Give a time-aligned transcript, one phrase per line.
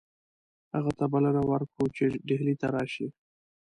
[0.75, 3.07] هغه ته به بلنه ورکړو چې ډهلي ته راشي.